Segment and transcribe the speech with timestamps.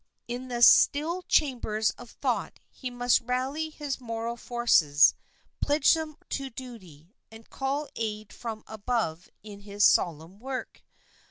[0.27, 5.13] In the still chambers of thought he must rally his moral forces,
[5.61, 10.83] pledge them to duty, and call aid from above in his solemn work.